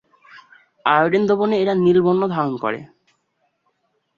[0.85, 2.79] Iodine দ্রবণে এরা নীল বর্ণ ধারণ করে।